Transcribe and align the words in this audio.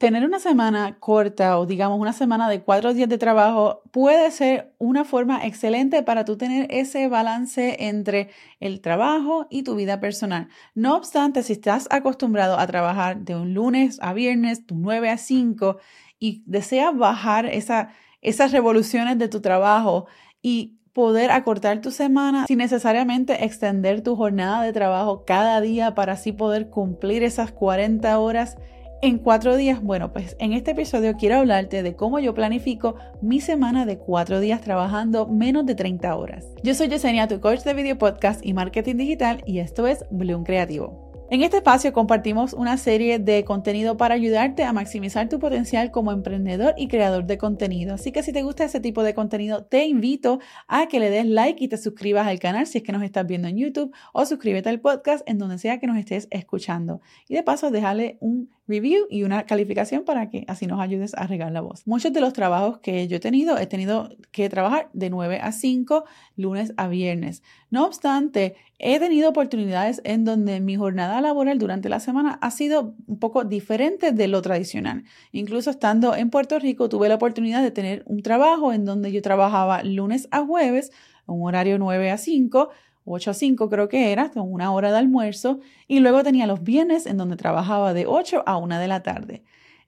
Tener 0.00 0.24
una 0.24 0.38
semana 0.38 0.96
corta 0.98 1.58
o 1.58 1.66
digamos 1.66 2.00
una 2.00 2.14
semana 2.14 2.48
de 2.48 2.62
cuatro 2.62 2.94
días 2.94 3.10
de 3.10 3.18
trabajo 3.18 3.82
puede 3.90 4.30
ser 4.30 4.72
una 4.78 5.04
forma 5.04 5.44
excelente 5.44 6.02
para 6.02 6.24
tú 6.24 6.38
tener 6.38 6.68
ese 6.70 7.06
balance 7.06 7.76
entre 7.86 8.30
el 8.60 8.80
trabajo 8.80 9.46
y 9.50 9.62
tu 9.62 9.74
vida 9.74 10.00
personal. 10.00 10.48
No 10.74 10.96
obstante, 10.96 11.42
si 11.42 11.52
estás 11.52 11.86
acostumbrado 11.90 12.58
a 12.58 12.66
trabajar 12.66 13.18
de 13.18 13.36
un 13.36 13.52
lunes 13.52 13.98
a 14.00 14.14
viernes, 14.14 14.66
de 14.66 14.74
9 14.74 15.10
a 15.10 15.18
5 15.18 15.76
y 16.18 16.44
deseas 16.46 16.96
bajar 16.96 17.44
esa, 17.44 17.90
esas 18.22 18.52
revoluciones 18.52 19.18
de 19.18 19.28
tu 19.28 19.42
trabajo 19.42 20.06
y 20.40 20.78
poder 20.94 21.30
acortar 21.30 21.82
tu 21.82 21.90
semana 21.90 22.46
sin 22.46 22.56
necesariamente 22.56 23.44
extender 23.44 24.02
tu 24.02 24.16
jornada 24.16 24.62
de 24.62 24.72
trabajo 24.72 25.26
cada 25.26 25.60
día 25.60 25.94
para 25.94 26.14
así 26.14 26.32
poder 26.32 26.70
cumplir 26.70 27.22
esas 27.22 27.52
40 27.52 28.18
horas 28.18 28.56
en 29.02 29.18
cuatro 29.18 29.56
días, 29.56 29.82
bueno, 29.82 30.12
pues 30.12 30.36
en 30.38 30.52
este 30.52 30.72
episodio 30.72 31.16
quiero 31.16 31.36
hablarte 31.36 31.82
de 31.82 31.96
cómo 31.96 32.18
yo 32.18 32.34
planifico 32.34 32.96
mi 33.22 33.40
semana 33.40 33.86
de 33.86 33.98
cuatro 33.98 34.40
días 34.40 34.60
trabajando 34.60 35.26
menos 35.26 35.66
de 35.66 35.74
30 35.74 36.14
horas. 36.16 36.46
Yo 36.62 36.74
soy 36.74 36.88
Yesenia, 36.88 37.28
tu 37.28 37.40
coach 37.40 37.62
de 37.62 37.74
video 37.74 37.96
podcast 37.96 38.44
y 38.44 38.52
marketing 38.52 38.96
digital 38.96 39.42
y 39.46 39.60
esto 39.60 39.86
es 39.86 40.04
Bloom 40.10 40.44
Creativo. 40.44 41.10
En 41.32 41.42
este 41.42 41.58
espacio 41.58 41.92
compartimos 41.92 42.54
una 42.54 42.76
serie 42.76 43.20
de 43.20 43.44
contenido 43.44 43.96
para 43.96 44.16
ayudarte 44.16 44.64
a 44.64 44.72
maximizar 44.72 45.28
tu 45.28 45.38
potencial 45.38 45.92
como 45.92 46.10
emprendedor 46.10 46.74
y 46.76 46.88
creador 46.88 47.24
de 47.24 47.38
contenido. 47.38 47.94
Así 47.94 48.10
que 48.10 48.24
si 48.24 48.32
te 48.32 48.42
gusta 48.42 48.64
ese 48.64 48.80
tipo 48.80 49.04
de 49.04 49.14
contenido, 49.14 49.62
te 49.62 49.84
invito 49.84 50.40
a 50.66 50.88
que 50.88 50.98
le 50.98 51.08
des 51.08 51.26
like 51.26 51.62
y 51.62 51.68
te 51.68 51.76
suscribas 51.76 52.26
al 52.26 52.40
canal 52.40 52.66
si 52.66 52.78
es 52.78 52.84
que 52.84 52.90
nos 52.90 53.04
estás 53.04 53.28
viendo 53.28 53.46
en 53.46 53.58
YouTube 53.58 53.94
o 54.12 54.26
suscríbete 54.26 54.70
al 54.70 54.80
podcast 54.80 55.22
en 55.28 55.38
donde 55.38 55.58
sea 55.58 55.78
que 55.78 55.86
nos 55.86 55.98
estés 55.98 56.26
escuchando. 56.32 57.00
Y 57.28 57.36
de 57.36 57.44
paso, 57.44 57.70
déjale 57.70 58.18
un 58.18 58.50
review 58.70 59.06
y 59.10 59.24
una 59.24 59.44
calificación 59.44 60.04
para 60.04 60.30
que 60.30 60.44
así 60.48 60.66
nos 60.66 60.80
ayudes 60.80 61.14
a 61.14 61.26
regar 61.26 61.52
la 61.52 61.60
voz. 61.60 61.86
Muchos 61.86 62.12
de 62.12 62.20
los 62.20 62.32
trabajos 62.32 62.78
que 62.78 63.08
yo 63.08 63.16
he 63.16 63.20
tenido, 63.20 63.58
he 63.58 63.66
tenido 63.66 64.08
que 64.30 64.48
trabajar 64.48 64.88
de 64.92 65.10
9 65.10 65.40
a 65.42 65.52
5, 65.52 66.04
lunes 66.36 66.72
a 66.76 66.88
viernes. 66.88 67.42
No 67.70 67.84
obstante, 67.84 68.54
he 68.78 68.98
tenido 68.98 69.28
oportunidades 69.28 70.00
en 70.04 70.24
donde 70.24 70.60
mi 70.60 70.76
jornada 70.76 71.20
laboral 71.20 71.58
durante 71.58 71.88
la 71.88 72.00
semana 72.00 72.38
ha 72.40 72.50
sido 72.50 72.94
un 73.06 73.18
poco 73.18 73.44
diferente 73.44 74.12
de 74.12 74.28
lo 74.28 74.40
tradicional. 74.40 75.04
Incluso 75.32 75.70
estando 75.70 76.14
en 76.14 76.30
Puerto 76.30 76.58
Rico, 76.58 76.88
tuve 76.88 77.08
la 77.08 77.16
oportunidad 77.16 77.62
de 77.62 77.70
tener 77.70 78.02
un 78.06 78.22
trabajo 78.22 78.72
en 78.72 78.84
donde 78.84 79.12
yo 79.12 79.20
trabajaba 79.20 79.82
lunes 79.82 80.28
a 80.30 80.44
jueves, 80.44 80.92
un 81.26 81.46
horario 81.46 81.78
9 81.78 82.10
a 82.10 82.18
5, 82.18 82.70
8 83.04 83.30
a 83.30 83.34
5 83.34 83.68
creo 83.68 83.88
que 83.88 84.12
era, 84.12 84.30
con 84.30 84.52
una 84.52 84.72
hora 84.72 84.92
de 84.92 84.98
almuerzo, 84.98 85.60
y 85.88 86.00
luego 86.00 86.22
tenía 86.22 86.46
los 86.46 86.62
viernes 86.62 87.06
en 87.06 87.16
donde 87.16 87.36
trabajaba 87.36 87.94
de 87.94 88.06
8 88.06 88.42
a 88.46 88.56
1 88.56 88.78
de 88.78 88.88
la 88.88 89.02
tarde. 89.02 89.42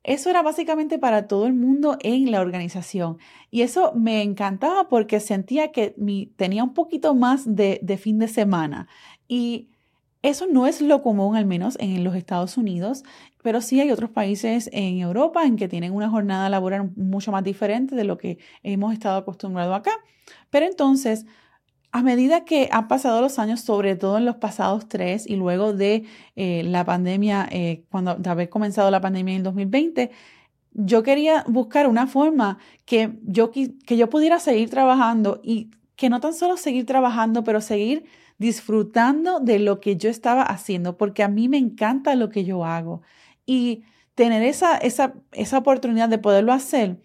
Eso 0.05 0.31
era 0.31 0.43
básicamente 0.43 0.99
para 0.99 1.29
todo 1.29 1.47
el 1.47 1.53
mundo 1.53 1.97
en 2.01 2.31
la 2.33 2.41
organización. 2.41 3.19
Y 3.51 3.63
eso 3.63 3.93
me 3.95 4.23
encantaba 4.23 4.89
porque 4.89 5.21
sentía 5.21 5.71
que 5.71 5.95
mi, 5.97 6.27
tenía 6.27 6.65
un 6.65 6.75
poquito 6.75 7.15
más 7.15 7.55
de, 7.55 7.79
de 7.83 7.97
fin 7.99 8.19
de 8.19 8.27
semana. 8.27 8.89
Y 9.29 9.69
eso 10.23 10.47
no 10.47 10.67
es 10.67 10.81
lo 10.81 11.03
común, 11.03 11.37
al 11.37 11.47
menos 11.47 11.77
en 11.81 12.03
los 12.03 12.17
Estados 12.17 12.57
Unidos, 12.57 13.05
pero 13.43 13.61
sí 13.61 13.81
hay 13.81 13.91
otros 13.91 14.11
países 14.11 14.71
en 14.73 14.99
Europa 14.99 15.45
en 15.45 15.57
que 15.57 15.69
tienen 15.69 15.93
una 15.93 16.09
jornada 16.09 16.49
laboral 16.49 16.93
mucho 16.97 17.33
más 17.33 17.45
diferente 17.45 17.95
de 17.97 18.05
lo 18.05 18.19
que 18.19 18.39
hemos 18.63 18.93
estado 18.93 19.19
acostumbrados 19.19 19.77
acá. 19.77 19.93
Pero 20.51 20.67
entonces, 20.67 21.27
a 21.93 22.03
medida 22.03 22.45
que 22.45 22.69
han 22.73 22.89
pasado 22.89 23.21
los 23.21 23.39
años, 23.39 23.61
sobre 23.61 23.97
todo 23.97 24.19
en 24.19 24.25
los 24.25 24.37
pasados 24.37 24.89
tres 24.89 25.27
y 25.29 25.37
luego 25.37 25.75
de 25.75 26.05
eh, 26.37 26.63
la 26.65 26.85
pandemia, 26.85 27.47
eh, 27.51 27.85
cuando 27.91 28.15
de 28.15 28.31
haber 28.31 28.49
comenzado 28.49 28.91
la 28.91 29.01
pandemia 29.01 29.35
en 29.35 29.39
el 29.39 29.45
2020, 29.45 30.11
yo 30.73 31.03
quería 31.03 31.45
buscar 31.47 31.87
una 31.87 32.07
forma 32.07 32.59
que 32.87 33.19
yo, 33.23 33.51
que 33.53 33.97
yo 33.97 34.09
pudiera 34.09 34.39
seguir 34.41 34.71
trabajando 34.71 35.41
y 35.43 35.71
que 35.97 36.09
no 36.09 36.21
tan 36.21 36.35
solo 36.35 36.57
seguir 36.57 36.87
trabajando, 36.87 37.45
pero 37.45 37.61
seguir 37.61 38.05
disfrutando 38.39 39.39
de 39.41 39.59
lo 39.59 39.81
que 39.81 39.97
yo 39.97 40.09
estaba 40.11 40.43
haciendo, 40.43 40.97
porque 40.97 41.23
a 41.23 41.29
mí 41.29 41.49
me 41.49 41.59
encanta 41.59 42.15
lo 42.15 42.31
que 42.31 42.45
yo 42.45 42.65
hago. 42.65 43.03
Y 43.47 43.85
tener 44.15 44.43
esa, 44.43 44.79
esa, 44.79 45.15
esa 45.33 45.59
oportunidad 45.59 46.09
de 46.09 46.19
poderlo 46.19 46.53
hacer, 46.53 46.99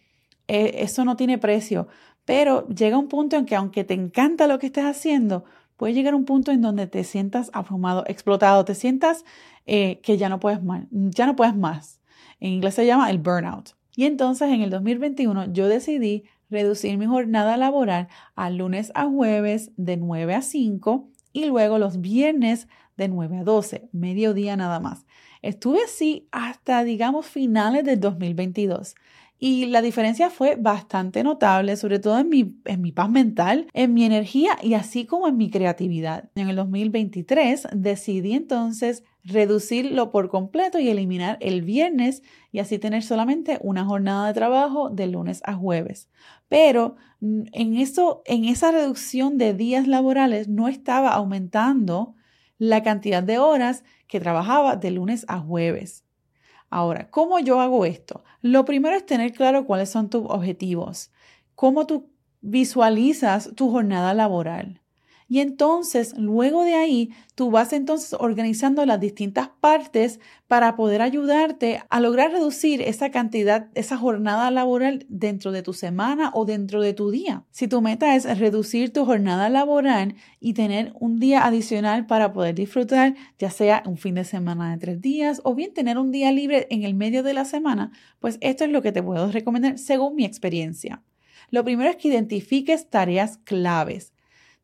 eh, 0.48 0.78
eso 0.80 1.06
no 1.06 1.16
tiene 1.16 1.38
precio. 1.38 1.88
Pero 2.28 2.68
llega 2.68 2.98
un 2.98 3.08
punto 3.08 3.38
en 3.38 3.46
que 3.46 3.56
aunque 3.56 3.86
te 3.86 3.94
encanta 3.94 4.48
lo 4.48 4.60
que 4.60 4.66
estés 4.66 4.84
haciendo, 4.84 5.46
puede 5.78 5.94
llegar 5.94 6.14
un 6.14 6.26
punto 6.26 6.52
en 6.52 6.60
donde 6.60 6.86
te 6.86 7.06
sientas 7.06 7.50
abrumado, 7.54 8.04
explotado, 8.06 8.66
te 8.66 8.76
sientas 8.76 9.24
eh, 9.66 10.02
que 10.04 10.18
ya 10.18 10.28
no 10.28 10.38
puedes 10.38 10.62
más, 10.62 10.84
ya 10.92 11.26
no 11.26 11.38
puedes 11.38 11.56
más. 11.56 12.02
En 12.42 12.52
inglés 12.52 12.74
se 12.74 12.86
llama 12.86 13.10
el 13.10 13.20
burnout. 13.20 13.78
Y 13.96 14.04
entonces 14.04 14.52
en 14.52 14.62
el 14.62 14.70
2021 14.70 15.54
yo 15.54 15.70
decidí 15.70 16.26
reducir 16.50 16.98
mi 16.98 17.06
jornada 17.06 17.56
laboral 17.56 18.10
a 18.36 18.50
lunes 18.50 18.92
a 18.94 19.06
jueves 19.06 19.72
de 19.78 19.96
9 19.96 20.36
a 20.36 20.42
5 20.42 21.08
y 21.32 21.46
luego 21.46 21.78
los 21.78 22.02
viernes 22.02 22.68
de 22.98 23.08
9 23.08 23.38
a 23.38 23.44
12, 23.46 23.88
mediodía 23.94 24.58
nada 24.58 24.82
más. 24.82 25.06
Estuve 25.42 25.82
así 25.82 26.28
hasta, 26.34 26.84
digamos, 26.84 27.26
finales 27.26 27.86
del 27.86 28.02
2022. 28.02 28.96
Y 29.40 29.68
la 29.68 29.84
diferencia 29.84 30.32
fue 30.32 30.56
bastante 30.56 31.24
notable, 31.24 31.78
sobre 31.78 32.00
todo 32.00 32.18
en 32.18 32.30
mi, 32.30 32.56
en 32.66 32.82
mi 32.82 32.92
paz 32.92 33.10
mental, 33.10 33.68
en 33.74 33.94
mi 33.94 34.04
energía 34.04 34.58
y 34.64 34.74
así 34.74 35.06
como 35.06 35.28
en 35.28 35.38
mi 35.38 35.52
creatividad. 35.52 36.30
En 36.36 36.50
el 36.50 36.56
2023 36.56 37.68
decidí 37.74 38.34
entonces 38.34 39.04
reducirlo 39.24 40.10
por 40.10 40.30
completo 40.30 40.80
y 40.80 40.90
eliminar 40.90 41.38
el 41.42 41.62
viernes 41.62 42.24
y 42.52 42.60
así 42.60 42.80
tener 42.80 43.04
solamente 43.04 43.60
una 43.62 43.86
jornada 43.86 44.28
de 44.28 44.34
trabajo 44.34 44.90
de 44.90 45.06
lunes 45.08 45.42
a 45.46 45.54
jueves. 45.54 46.10
Pero 46.48 46.96
en, 47.20 47.76
eso, 47.76 48.24
en 48.26 48.46
esa 48.46 48.72
reducción 48.72 49.38
de 49.38 49.54
días 49.54 49.88
laborales 49.88 50.48
no 50.48 50.68
estaba 50.68 51.10
aumentando 51.10 52.16
la 52.58 52.82
cantidad 52.82 53.22
de 53.22 53.38
horas 53.38 53.84
que 54.08 54.20
trabajaba 54.20 54.78
de 54.78 54.92
lunes 54.92 55.26
a 55.28 55.40
jueves. 55.40 56.07
Ahora, 56.70 57.10
¿cómo 57.10 57.40
yo 57.40 57.62
hago 57.62 57.86
esto? 57.86 58.24
Lo 58.42 58.66
primero 58.66 58.96
es 58.96 59.06
tener 59.06 59.34
claro 59.34 59.66
cuáles 59.66 59.90
son 59.90 60.10
tus 60.10 60.24
objetivos, 60.28 61.12
cómo 61.56 61.88
tú 61.88 62.12
visualizas 62.42 63.54
tu 63.56 63.72
jornada 63.72 64.14
laboral. 64.14 64.82
Y 65.30 65.40
entonces, 65.40 66.18
luego 66.18 66.64
de 66.64 66.76
ahí, 66.76 67.12
tú 67.36 67.52
vas 67.52 67.74
entonces 67.74 68.16
organizando 68.18 68.86
las 68.86 69.00
distintas 69.00 69.50
partes 69.60 70.20
para 70.48 70.78
poder 70.78 71.02
ayudarte 71.02 71.84
a 71.90 72.00
lograr 72.00 72.32
reducir 72.32 72.82
esa 72.82 73.12
cantidad, 73.12 73.68
esa 73.76 73.98
jornada 73.98 74.50
laboral 74.52 75.06
dentro 75.10 75.52
de 75.52 75.64
tu 75.64 75.74
semana 75.74 76.32
o 76.34 76.46
dentro 76.46 76.82
de 76.82 76.94
tu 76.94 77.12
día. 77.12 77.44
Si 77.52 77.68
tu 77.68 77.82
meta 77.82 78.16
es 78.16 78.40
reducir 78.40 78.94
tu 78.94 79.06
jornada 79.06 79.50
laboral 79.50 80.16
y 80.40 80.54
tener 80.54 80.94
un 80.98 81.20
día 81.20 81.46
adicional 81.46 82.06
para 82.06 82.32
poder 82.32 82.56
disfrutar, 82.56 83.16
ya 83.38 83.52
sea 83.52 83.84
un 83.86 83.98
fin 83.98 84.16
de 84.16 84.24
semana 84.24 84.72
de 84.72 84.78
tres 84.78 85.02
días 85.02 85.42
o 85.44 85.56
bien 85.56 85.74
tener 85.74 85.98
un 85.98 86.12
día 86.12 86.32
libre 86.32 86.68
en 86.70 86.84
el 86.84 86.94
medio 86.94 87.22
de 87.22 87.34
la 87.34 87.44
semana, 87.44 87.92
pues 88.20 88.38
esto 88.40 88.64
es 88.64 88.72
lo 88.72 88.82
que 88.82 88.94
te 88.94 89.04
puedo 89.04 89.30
recomendar 89.30 89.78
según 89.78 90.16
mi 90.16 90.24
experiencia. 90.24 91.04
Lo 91.50 91.64
primero 91.64 91.90
es 91.90 91.98
que 91.98 92.10
identifiques 92.10 92.90
tareas 92.90 93.38
claves. 93.38 94.14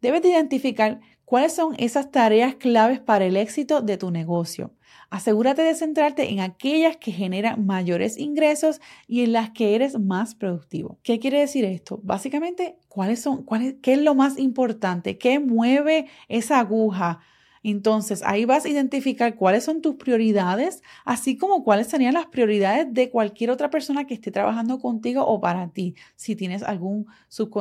Debes 0.03 0.22
de 0.22 0.31
identificar 0.31 1.00
cuáles 1.24 1.53
son 1.53 1.75
esas 1.78 2.12
tareas 2.12 2.56
claves 2.56 3.00
para 3.00 3.24
el 3.24 3.38
éxito 3.38 3.81
de 3.81 3.96
tu 3.96 4.12
negocio. 4.12 4.74
Asegúrate 5.09 5.62
de 5.62 5.75
centrarte 5.75 6.30
en 6.30 6.41
aquellas 6.41 6.97
que 6.97 7.14
generan 7.14 7.66
mayores 7.66 8.18
ingresos 8.18 8.81
y 9.08 9.24
en 9.24 9.31
las 9.31 9.52
que 9.52 9.75
eres 9.75 9.97
más 9.97 10.36
productivo. 10.36 11.00
¿Qué 11.03 11.19
quiere 11.19 11.40
decir 11.40 11.64
esto? 11.64 12.02
Básicamente, 12.03 12.75
¿cuáles 12.90 13.22
son, 13.22 13.46
¿qué 13.81 13.94
es 13.94 14.02
lo 14.02 14.14
más 14.14 14.38
importante? 14.38 15.18
¿Qué 15.18 15.40
mueve 15.40 16.08
esa 16.28 16.59
aguja 16.59 17.22
entonces, 17.63 18.22
ahí 18.25 18.44
vas 18.44 18.66
a 18.66 18.69
identificar 18.69 19.35
cuáles 19.35 19.63
son 19.63 19.81
tus 19.81 19.96
prioridades, 19.96 20.84
así 21.06 21.38
como 21.38 21.63
cuáles 21.63 21.88
serían 21.88 22.13
las 22.13 22.25
prioridades 22.25 22.94
de 22.94 23.09
cualquier 23.09 23.51
otra 23.51 23.69
persona 23.69 24.06
que 24.06 24.13
esté 24.13 24.32
trabajando 24.32 24.79
contigo 24.79 25.26
o 25.26 25.40
para 25.40 25.70
ti. 25.70 25.96
Si 26.17 26.35
tienes 26.35 26.61
algún, 26.61 27.08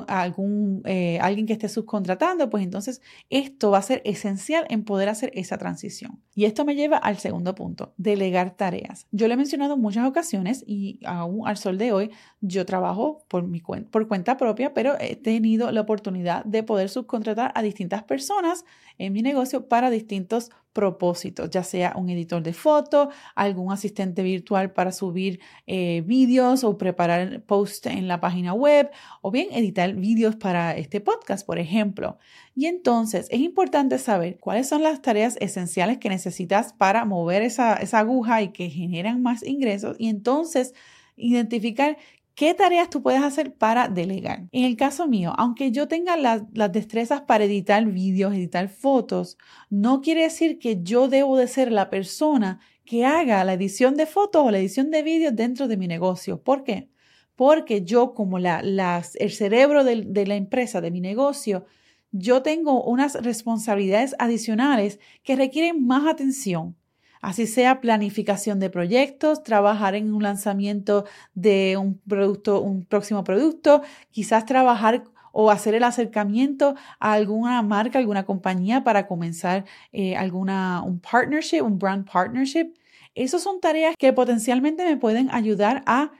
algún 0.09 0.83
eh, 0.85 1.21
alguien 1.21 1.47
que 1.47 1.53
esté 1.53 1.69
subcontratando, 1.69 2.51
pues 2.51 2.65
entonces 2.65 3.01
esto 3.31 3.71
va 3.71 3.79
a 3.79 3.83
ser 3.83 4.03
esencial 4.05 4.67
en 4.69 4.85
poder 4.85 5.09
hacer 5.09 5.31
esa 5.35 5.57
transición. 5.57 6.21
Y 6.35 6.47
esto 6.47 6.65
me 6.65 6.75
lleva 6.75 6.97
al 6.97 7.19
segundo 7.19 7.55
punto, 7.55 7.95
delegar 7.97 8.57
tareas. 8.57 9.07
Yo 9.13 9.29
lo 9.29 9.35
he 9.35 9.37
mencionado 9.37 9.75
en 9.75 9.81
muchas 9.81 10.07
ocasiones 10.09 10.65
y 10.67 10.99
aún 11.05 11.47
al 11.47 11.57
sol 11.57 11.79
de 11.79 11.93
hoy 11.93 12.11
yo 12.41 12.67
trabajo 12.67 13.25
por, 13.29 13.47
mi 13.47 13.61
por 13.61 14.09
cuenta 14.09 14.37
propia, 14.37 14.75
pero 14.75 14.97
he 14.99 15.15
tenido 15.15 15.71
la 15.71 15.83
oportunidad 15.83 16.45
de 16.45 16.65
poder 16.65 16.89
subcontratar 16.89 17.53
a 17.55 17.63
distintas 17.63 18.03
personas 18.03 18.65
en 18.99 19.13
mi 19.13 19.23
negocio 19.23 19.69
para 19.69 19.92
distintos 19.93 20.51
propósitos, 20.73 21.51
ya 21.51 21.63
sea 21.63 21.95
un 21.97 22.09
editor 22.09 22.43
de 22.43 22.53
foto, 22.53 23.11
algún 23.35 23.73
asistente 23.73 24.23
virtual 24.23 24.73
para 24.73 24.91
subir 24.93 25.41
eh, 25.67 26.03
vídeos 26.07 26.65
o 26.65 26.79
preparar 26.79 27.43
posts 27.43 27.87
en 27.87 28.09
la 28.09 28.21
página 28.21 28.55
web 28.55 28.91
o 29.21 29.31
bien 29.31 29.49
editar 29.53 29.95
vídeos 29.95 30.37
para 30.37 30.77
este 30.77 31.01
podcast, 31.01 31.47
por 31.47 31.59
ejemplo. 31.59 32.19
Y 32.55 32.67
entonces 32.67 33.27
es 33.31 33.41
importante 33.41 33.99
saber 33.99 34.39
cuáles 34.39 34.69
son 34.69 34.83
las 34.83 35.03
tareas 35.03 35.37
esenciales 35.41 35.99
que 35.99 36.09
necesitas 36.09 36.73
para 36.73 37.05
mover 37.05 37.43
esa, 37.43 37.75
esa 37.75 37.99
aguja 37.99 38.43
y 38.43 38.49
que 38.49 38.71
generan 38.71 39.23
más 39.23 39.43
ingresos 39.43 39.97
y 39.99 40.09
entonces 40.09 40.75
identificar 41.17 41.99
¿Qué 42.35 42.55
tareas 42.55 42.89
tú 42.89 43.03
puedes 43.03 43.23
hacer 43.23 43.55
para 43.55 43.89
delegar? 43.89 44.49
En 44.53 44.65
el 44.65 44.77
caso 44.77 45.07
mío, 45.07 45.35
aunque 45.37 45.71
yo 45.71 45.87
tenga 45.87 46.17
las, 46.17 46.43
destrezas 46.73 47.21
para 47.23 47.45
editar 47.45 47.85
vídeos, 47.85 48.35
editar 48.35 48.69
fotos, 48.69 49.37
no 49.69 50.01
quiere 50.01 50.23
decir 50.23 50.59
que 50.59 50.83
yo 50.83 51.09
debo 51.09 51.37
de 51.37 51.47
ser 51.47 51.71
la 51.71 51.91
persona 51.91 52.61
que 52.85 53.05
haga 53.05 53.45
la 53.45 53.53
edición 53.53 53.97
de 53.97 54.07
fotos 54.07 54.45
o 54.47 54.51
la 54.51 54.59
edición 54.59 54.91
de 54.91 55.03
vídeos 55.03 55.37
dentro 55.37 55.69
de 55.69 55.77
mi 55.77 55.89
negocio. 55.89 56.43
¿Por 56.43 56.65
qué? 56.65 56.89
Porque 57.37 57.85
yo 57.85 58.15
como 58.15 58.39
el 58.39 59.31
cerebro 59.31 59.85
de 59.85 60.27
la 60.27 60.37
empresa, 60.37 60.81
de 60.81 60.91
mi 60.91 61.01
negocio, 61.01 61.67
yo 62.13 62.43
tengo 62.43 62.83
unas 62.85 63.15
responsabilidades 63.23 64.15
adicionales 64.19 65.01
que 65.23 65.37
requieren 65.37 65.87
más 65.87 66.07
atención 66.07 66.77
así 67.23 67.47
sea 67.47 67.81
planificación 67.81 68.61
de 68.61 68.69
proyectos, 68.69 69.43
trabajar 69.43 69.95
en 69.95 70.13
un 70.13 70.23
lanzamiento 70.23 71.07
de 71.35 71.79
un 71.79 71.99
producto, 72.01 72.61
un 72.61 72.85
próximo 72.85 73.25
producto, 73.25 73.83
quizás 74.11 74.45
trabajar 74.45 75.05
o 75.33 75.51
hacer 75.51 75.75
el 75.75 75.85
acercamiento 75.85 76.75
a 77.01 77.15
alguna 77.15 77.63
marca, 77.63 77.99
alguna 77.99 78.25
compañía 78.25 78.85
para 78.85 79.07
comenzar 79.07 79.65
eh, 79.93 80.17
alguna, 80.17 80.83
un 80.83 81.01
partnership, 81.01 81.63
un 81.63 81.79
brand 81.79 82.11
partnership. 82.11 82.75
Esas 83.15 83.43
son 83.43 83.61
tareas 83.61 83.95
que 83.99 84.13
potencialmente 84.13 84.85
me 84.85 84.97
pueden 84.97 85.31
ayudar 85.31 85.83
a 85.87 86.13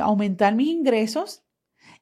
aumentar 0.00 0.56
mis 0.56 0.68
ingresos 0.68 1.45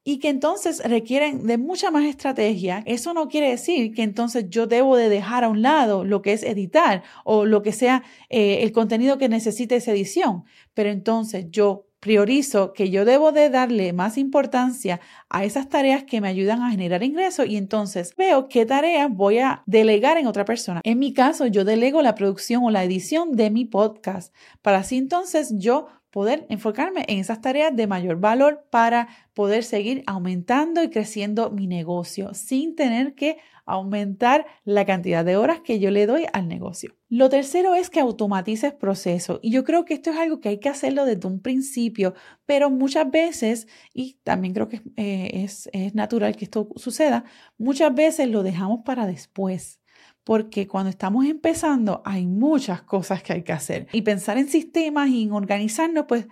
y 0.04 0.18
que 0.18 0.28
entonces 0.28 0.82
requieren 0.84 1.46
de 1.46 1.58
mucha 1.58 1.90
más 1.90 2.04
estrategia, 2.04 2.82
eso 2.86 3.14
no 3.14 3.28
quiere 3.28 3.48
decir 3.50 3.94
que 3.94 4.02
entonces 4.02 4.46
yo 4.48 4.66
debo 4.66 4.96
de 4.96 5.08
dejar 5.08 5.44
a 5.44 5.48
un 5.48 5.62
lado 5.62 6.04
lo 6.04 6.20
que 6.22 6.34
es 6.34 6.42
editar 6.42 7.02
o 7.24 7.46
lo 7.46 7.62
que 7.62 7.72
sea 7.72 8.04
eh, 8.28 8.58
el 8.62 8.72
contenido 8.72 9.16
que 9.16 9.30
necesite 9.30 9.76
esa 9.76 9.92
edición, 9.92 10.44
pero 10.74 10.90
entonces 10.90 11.46
yo 11.50 11.86
priorizo 12.04 12.74
que 12.74 12.90
yo 12.90 13.06
debo 13.06 13.32
de 13.32 13.48
darle 13.48 13.94
más 13.94 14.18
importancia 14.18 15.00
a 15.30 15.42
esas 15.46 15.70
tareas 15.70 16.04
que 16.04 16.20
me 16.20 16.28
ayudan 16.28 16.60
a 16.60 16.70
generar 16.70 17.02
ingresos 17.02 17.46
y 17.46 17.56
entonces 17.56 18.14
veo 18.14 18.46
qué 18.46 18.66
tareas 18.66 19.08
voy 19.10 19.38
a 19.38 19.62
delegar 19.64 20.18
en 20.18 20.26
otra 20.26 20.44
persona. 20.44 20.82
En 20.84 20.98
mi 20.98 21.14
caso, 21.14 21.46
yo 21.46 21.64
delego 21.64 22.02
la 22.02 22.14
producción 22.14 22.62
o 22.62 22.70
la 22.70 22.84
edición 22.84 23.32
de 23.32 23.50
mi 23.50 23.64
podcast 23.64 24.34
para 24.60 24.80
así 24.80 24.98
entonces 24.98 25.54
yo 25.56 25.86
poder 26.14 26.46
enfocarme 26.48 27.04
en 27.08 27.18
esas 27.18 27.40
tareas 27.40 27.74
de 27.74 27.88
mayor 27.88 28.20
valor 28.20 28.68
para 28.70 29.08
poder 29.34 29.64
seguir 29.64 30.04
aumentando 30.06 30.80
y 30.80 30.88
creciendo 30.88 31.50
mi 31.50 31.66
negocio 31.66 32.34
sin 32.34 32.76
tener 32.76 33.16
que 33.16 33.38
aumentar 33.66 34.46
la 34.64 34.86
cantidad 34.86 35.24
de 35.24 35.36
horas 35.36 35.58
que 35.62 35.80
yo 35.80 35.90
le 35.90 36.06
doy 36.06 36.26
al 36.32 36.46
negocio. 36.46 36.94
Lo 37.08 37.30
tercero 37.30 37.74
es 37.74 37.90
que 37.90 37.98
automatices 37.98 38.72
procesos 38.72 39.40
y 39.42 39.50
yo 39.50 39.64
creo 39.64 39.84
que 39.84 39.94
esto 39.94 40.10
es 40.10 40.16
algo 40.16 40.38
que 40.38 40.50
hay 40.50 40.60
que 40.60 40.68
hacerlo 40.68 41.04
desde 41.04 41.26
un 41.26 41.40
principio, 41.40 42.14
pero 42.46 42.70
muchas 42.70 43.10
veces, 43.10 43.66
y 43.92 44.20
también 44.22 44.54
creo 44.54 44.68
que 44.68 44.82
eh, 44.94 45.42
es, 45.42 45.68
es 45.72 45.96
natural 45.96 46.36
que 46.36 46.44
esto 46.44 46.68
suceda, 46.76 47.24
muchas 47.58 47.92
veces 47.92 48.28
lo 48.28 48.44
dejamos 48.44 48.82
para 48.84 49.08
después 49.08 49.80
porque 50.24 50.66
cuando 50.66 50.90
estamos 50.90 51.26
empezando 51.26 52.02
hay 52.04 52.26
muchas 52.26 52.82
cosas 52.82 53.22
que 53.22 53.34
hay 53.34 53.42
que 53.42 53.52
hacer 53.52 53.86
y 53.92 54.02
pensar 54.02 54.38
en 54.38 54.48
sistemas 54.48 55.10
y 55.10 55.22
en 55.22 55.32
organizarnos, 55.32 56.06
pues 56.08 56.26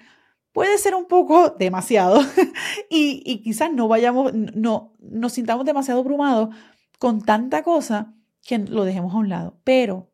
puede 0.53 0.79
ser 0.79 0.94
un 0.94 1.06
poco 1.06 1.50
demasiado 1.59 2.21
y, 2.91 3.43
quizás 3.43 3.73
no 3.73 3.89
vayamos, 3.89 4.33
no 4.35 4.94
nos 4.99 5.35
sintamos 5.35 5.67
demasiado 5.67 6.00
abrumados 6.00 6.55
con 6.99 7.23
tanta 7.23 7.62
cosa 7.62 8.15
que 8.43 8.59
lo 8.59 8.85
dejemos 8.85 9.15
a 9.15 9.19
un 9.19 9.29
lado. 9.29 9.61
Pero 9.65 10.11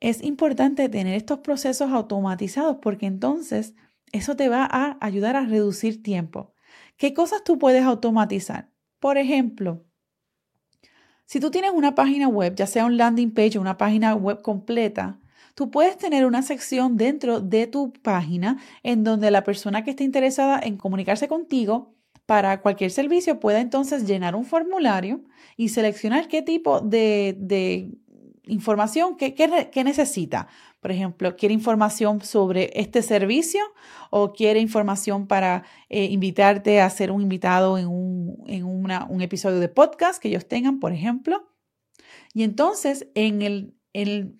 es 0.00 0.22
importante 0.22 0.88
tener 0.88 1.14
estos 1.14 1.40
procesos 1.40 1.90
automatizados 1.90 2.78
porque 2.80 3.06
entonces 3.06 3.74
eso 4.12 4.36
te 4.36 4.48
va 4.48 4.66
a 4.70 4.96
ayudar 5.00 5.36
a 5.36 5.44
reducir 5.44 6.02
tiempo. 6.02 6.54
¿Qué 6.96 7.12
cosas 7.12 7.44
tú 7.44 7.58
puedes 7.58 7.84
automatizar? 7.84 8.72
Por 9.00 9.18
ejemplo, 9.18 9.87
si 11.28 11.40
tú 11.40 11.50
tienes 11.50 11.72
una 11.74 11.94
página 11.94 12.26
web, 12.26 12.54
ya 12.54 12.66
sea 12.66 12.86
un 12.86 12.96
landing 12.96 13.32
page 13.32 13.58
o 13.58 13.60
una 13.60 13.76
página 13.76 14.14
web 14.14 14.40
completa, 14.40 15.18
tú 15.54 15.70
puedes 15.70 15.98
tener 15.98 16.24
una 16.24 16.40
sección 16.40 16.96
dentro 16.96 17.40
de 17.40 17.66
tu 17.66 17.92
página 17.92 18.56
en 18.82 19.04
donde 19.04 19.30
la 19.30 19.44
persona 19.44 19.84
que 19.84 19.90
esté 19.90 20.04
interesada 20.04 20.58
en 20.58 20.78
comunicarse 20.78 21.28
contigo 21.28 21.92
para 22.24 22.62
cualquier 22.62 22.90
servicio 22.90 23.40
pueda 23.40 23.60
entonces 23.60 24.06
llenar 24.06 24.34
un 24.34 24.46
formulario 24.46 25.20
y 25.58 25.68
seleccionar 25.68 26.28
qué 26.28 26.40
tipo 26.40 26.80
de, 26.80 27.90
información 28.48 29.16
que, 29.16 29.82
necesita. 29.84 30.48
Por 30.80 30.90
ejemplo, 30.90 31.36
quiere 31.36 31.54
información 31.54 32.20
sobre 32.22 32.70
este 32.74 33.02
servicio 33.02 33.62
o 34.10 34.32
quiere 34.32 34.60
información 34.60 35.26
para 35.26 35.64
eh, 35.88 36.04
invitarte 36.04 36.80
a 36.80 36.90
ser 36.90 37.10
un 37.10 37.22
invitado 37.22 37.78
en, 37.78 37.86
un, 37.86 38.44
en 38.46 38.64
un 38.64 39.22
episodio 39.22 39.60
de 39.60 39.68
podcast 39.68 40.20
que 40.20 40.28
ellos 40.28 40.46
tengan, 40.46 40.80
por 40.80 40.92
ejemplo. 40.92 41.48
Y 42.34 42.42
entonces 42.42 43.08
en 43.14 43.42
el, 43.42 43.74
el 43.92 44.38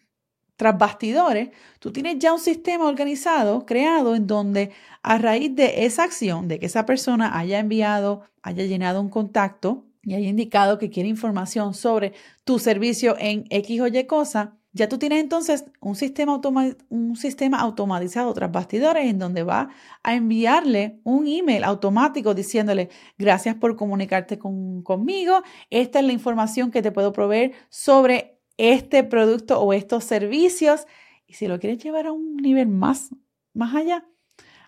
tras 0.58 0.76
bastidores, 0.76 1.50
tú 1.78 1.92
tienes 1.92 2.18
ya 2.18 2.32
un 2.32 2.40
sistema 2.40 2.86
organizado, 2.86 3.64
creado, 3.64 4.16
en 4.16 4.26
donde 4.26 4.72
a 5.04 5.16
raíz 5.16 5.54
de 5.54 5.84
esa 5.84 6.02
acción, 6.02 6.48
de 6.48 6.58
que 6.58 6.66
esa 6.66 6.84
persona 6.84 7.38
haya 7.38 7.60
enviado, 7.60 8.22
haya 8.42 8.64
llenado 8.64 9.00
un 9.00 9.08
contacto, 9.08 9.87
y 10.02 10.14
haya 10.14 10.28
indicado 10.28 10.78
que 10.78 10.90
quiere 10.90 11.08
información 11.08 11.74
sobre 11.74 12.12
tu 12.44 12.58
servicio 12.58 13.16
en 13.18 13.44
X 13.50 13.80
o 13.80 13.86
Y 13.86 14.04
cosa, 14.04 14.58
ya 14.72 14.88
tú 14.88 14.98
tienes 14.98 15.20
entonces 15.20 15.64
un 15.80 15.96
sistema, 15.96 16.40
un 16.88 17.16
sistema 17.16 17.58
automatizado 17.58 18.32
tras 18.34 18.52
bastidores 18.52 19.06
en 19.06 19.18
donde 19.18 19.42
va 19.42 19.70
a 20.02 20.14
enviarle 20.14 21.00
un 21.04 21.26
email 21.26 21.64
automático 21.64 22.34
diciéndole 22.34 22.90
gracias 23.16 23.56
por 23.56 23.76
comunicarte 23.76 24.38
conmigo, 24.38 25.42
esta 25.70 25.98
es 26.00 26.04
la 26.04 26.12
información 26.12 26.70
que 26.70 26.82
te 26.82 26.92
puedo 26.92 27.12
proveer 27.12 27.52
sobre 27.70 28.38
este 28.58 29.04
producto 29.04 29.60
o 29.60 29.72
estos 29.72 30.04
servicios. 30.04 30.86
Y 31.26 31.34
si 31.34 31.48
lo 31.48 31.58
quieres 31.58 31.82
llevar 31.82 32.06
a 32.06 32.12
un 32.12 32.36
nivel 32.36 32.68
más, 32.68 33.10
más 33.54 33.74
allá, 33.74 34.06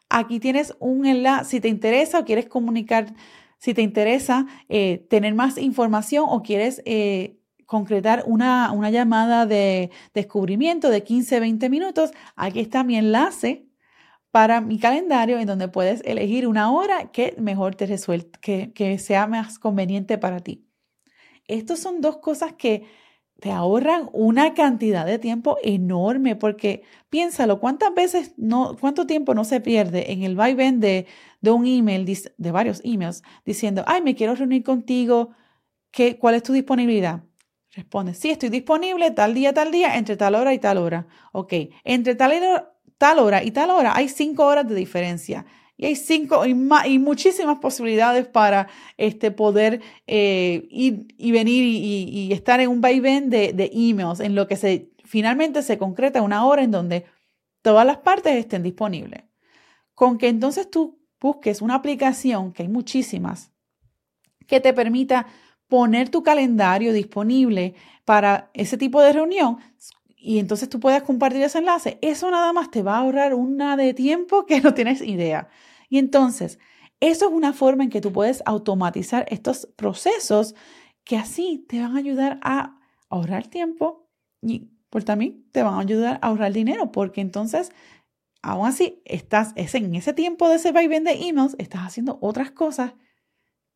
aquí 0.09 0.41
tienes 0.41 0.75
un 0.81 1.07
enlace, 1.07 1.51
si 1.51 1.61
te 1.61 1.69
interesa 1.69 2.21
o 2.21 2.25
quieres 2.25 2.47
comunicar 2.47 3.15
si 3.61 3.75
te 3.75 3.83
interesa 3.83 4.47
eh, 4.69 5.07
tener 5.09 5.35
más 5.35 5.59
información 5.59 6.25
o 6.29 6.43
quieres 6.43 6.83
eh, 6.87 7.39
concretar 7.67 8.25
una, 8.27 8.73
una 8.73 8.91
llamada 8.91 9.47
de 9.47 9.91
descubrimiento 10.15 10.89
de 10.91 11.05
15, 11.05 11.39
20 11.39 11.69
minutos, 11.69 12.11
aquí 12.35 12.59
está 12.59 12.83
mi 12.83 12.97
enlace 12.97 13.67
para 14.31 14.61
mi 14.61 14.79
calendario 14.79 15.39
en 15.39 15.47
donde 15.47 15.69
puedes 15.69 16.03
elegir 16.05 16.47
una 16.47 16.73
hora 16.73 17.13
que 17.13 17.35
mejor 17.39 17.75
te 17.75 17.87
resuelva, 17.87 18.31
que, 18.41 18.73
que 18.73 18.99
sea 18.99 19.27
más 19.27 19.59
conveniente 19.59 20.19
para 20.19 20.41
ti. 20.41 20.67
Estas 21.47 21.81
son 21.81 22.01
dos 22.01 22.17
cosas 22.19 22.55
que 22.55 22.87
te 23.41 23.51
ahorran 23.53 24.09
una 24.13 24.55
cantidad 24.55 25.07
de 25.07 25.19
tiempo 25.19 25.57
enorme 25.63 26.37
porque 26.37 26.83
piénsalo, 27.09 27.59
¿cuántas 27.59 27.95
veces 27.95 28.35
no, 28.37 28.77
cuánto 28.79 29.07
tiempo 29.07 29.35
no 29.35 29.45
se 29.45 29.61
pierde 29.61 30.13
en 30.13 30.23
el 30.23 30.37
vaivén 30.37 30.79
de, 30.81 31.07
de 31.41 31.51
un 31.51 31.67
email, 31.67 32.05
de 32.37 32.51
varios 32.53 32.81
emails, 32.85 33.23
diciendo, 33.45 33.83
ay, 33.87 34.03
me 34.03 34.15
quiero 34.15 34.35
reunir 34.35 34.63
contigo, 34.63 35.31
¿qué, 35.91 36.19
¿cuál 36.19 36.35
es 36.35 36.43
tu 36.43 36.53
disponibilidad? 36.53 37.25
Responde, 37.73 38.15
sí, 38.15 38.31
estoy 38.31 38.49
disponible 38.49 39.11
tal 39.13 39.33
día, 39.33 39.55
tal 39.55 39.71
día, 39.71 39.97
entre 39.97 40.17
tal 40.17 40.35
hora 40.35 40.53
y 40.53 40.59
tal 40.59 40.79
hora. 40.79 41.07
Ok, 41.33 41.55
entre 41.85 42.17
tal, 42.17 42.33
tal 42.99 43.19
hora 43.21 43.43
y 43.43 43.53
tal 43.53 43.71
hora 43.71 43.97
hay 43.97 44.09
cinco 44.09 44.45
horas 44.47 44.69
de 44.69 44.75
diferencia. 44.75 45.47
Y 45.81 45.87
hay 45.87 45.97
cinco 45.97 46.45
y, 46.45 46.51
y 46.51 46.99
muchísimas 46.99 47.59
posibilidades 47.59 48.27
para 48.27 48.69
este, 48.99 49.31
poder 49.31 49.81
eh, 50.07 50.69
ir 50.71 51.07
y 51.17 51.33
venir 51.33 51.65
y, 51.65 52.31
estar 52.35 52.61
en 52.61 52.69
un 52.69 52.83
vaivén 52.83 53.31
de, 53.31 53.55
de 53.55 53.71
emails, 53.73 54.21
en 54.21 54.35
lo 54.35 54.47
que 54.47 54.57
se, 54.57 54.91
finalmente 55.07 55.63
se 55.63 55.79
concreta 55.79 56.21
una 56.21 56.45
hora 56.45 56.63
en 56.63 56.71
donde 56.71 57.07
todas 57.63 57.87
las 57.87 57.97
partes 57.97 58.35
estén 58.35 58.63
disponibles. 58.63 59.23
Con 59.95 60.19
que 60.19 60.29
entonces 60.29 60.71
tú 60.71 61.01
busques 61.19 61.63
una 61.63 61.77
aplicación, 61.77 62.53
que 62.53 62.65
hay 62.65 62.69
muchísimas, 62.69 63.51
que 64.47 64.61
te 64.61 64.75
permita 64.75 65.29
poner 65.67 66.11
tu 66.11 66.23
calendario 66.23 66.93
disponible 66.93 67.75
para 68.05 68.51
ese 68.53 68.77
tipo 68.77 69.01
de 69.01 69.15
reunión 69.15 69.57
y 70.21 70.39
entonces 70.39 70.69
tú 70.69 70.81
puedas 70.81 71.03
compartir 71.03 71.43
ese 71.43 71.59
enlace, 71.59 71.99
eso 72.03 72.31
nada 72.31 72.53
más 72.53 72.71
te 72.71 72.83
va 72.83 72.97
a 72.97 72.99
ahorrar 73.01 73.35
una 73.35 73.77
de 73.77 73.95
tiempo 73.95 74.47
que 74.47 74.61
no 74.61 74.75
tienes 74.75 75.03
idea. 75.03 75.49
Y 75.89 75.99
entonces, 75.99 76.59
eso 77.01 77.27
es 77.29 77.33
una 77.33 77.53
forma 77.53 77.85
en 77.85 77.91
que 77.91 78.01
tú 78.01 78.13
puedes 78.13 78.43
automatizar 78.47 79.27
estos 79.31 79.67
procesos 79.77 80.55
que 81.05 81.17
así 81.17 81.65
te 81.69 81.81
van 81.81 81.97
a 81.97 81.99
ayudar 81.99 82.39
a 82.43 82.79
ahorrar 83.09 83.47
tiempo, 83.49 84.09
Y 84.43 84.71
por 84.91 85.05
también 85.05 85.45
te 85.53 85.63
van 85.63 85.75
a 85.75 85.81
ayudar 85.81 86.19
a 86.23 86.29
ahorrar 86.29 86.53
dinero 86.53 86.93
porque 86.93 87.21
entonces, 87.21 87.73
aún 88.43 88.67
así, 88.67 89.03
estás 89.07 89.53
en 89.57 89.95
ese 89.95 90.13
tiempo 90.15 90.49
de 90.49 90.57
ese 90.57 90.73
vaivén 90.73 91.05
de 91.05 91.13
emails, 91.13 91.57
estás 91.59 91.83
haciendo 91.83 92.19
otras 92.23 92.51
cosas 92.53 92.95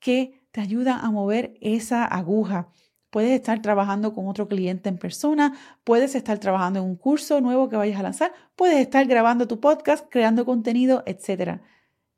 que 0.01 0.43
te 0.53 0.61
ayudan 0.61 1.01
a 1.05 1.11
mover 1.11 1.55
esa 1.61 2.05
aguja. 2.05 2.69
Puedes 3.15 3.31
estar 3.31 3.63
trabajando 3.63 4.13
con 4.13 4.27
otro 4.27 4.49
cliente 4.49 4.89
en 4.89 4.99
persona, 4.99 5.55
puedes 5.85 6.17
estar 6.17 6.37
trabajando 6.41 6.81
en 6.81 6.85
un 6.85 6.97
curso 6.97 7.41
nuevo 7.41 7.69
que 7.69 7.77
vayas 7.77 8.01
a 8.01 8.03
lanzar, 8.03 8.33
puedes 8.57 8.81
estar 8.81 9.07
grabando 9.07 9.47
tu 9.47 9.61
podcast, 9.61 10.05
creando 10.11 10.45
contenido, 10.45 11.05
etc. 11.07 11.61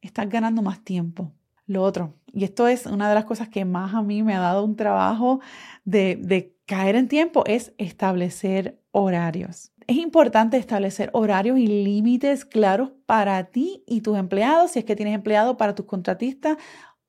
Estás 0.00 0.26
ganando 0.30 0.62
más 0.62 0.82
tiempo. 0.84 1.34
Lo 1.66 1.82
otro, 1.82 2.14
y 2.32 2.44
esto 2.44 2.66
es 2.66 2.86
una 2.86 3.10
de 3.10 3.14
las 3.14 3.26
cosas 3.26 3.50
que 3.50 3.66
más 3.66 3.92
a 3.92 4.00
mí 4.00 4.22
me 4.22 4.34
ha 4.34 4.40
dado 4.40 4.64
un 4.64 4.74
trabajo 4.74 5.40
de, 5.84 6.16
de 6.16 6.56
caer 6.64 6.96
en 6.96 7.08
tiempo, 7.08 7.44
es 7.44 7.74
establecer 7.76 8.80
horarios. 8.90 9.72
Es 9.86 9.98
importante 9.98 10.56
establecer 10.56 11.10
horarios 11.12 11.58
y 11.58 11.66
límites 11.66 12.46
claros 12.46 12.92
para 13.04 13.44
ti 13.44 13.84
y 13.86 14.00
tus 14.00 14.16
empleados, 14.16 14.70
si 14.70 14.78
es 14.78 14.86
que 14.86 14.96
tienes 14.96 15.14
empleados, 15.14 15.56
para 15.56 15.74
tus 15.74 15.84
contratistas 15.84 16.56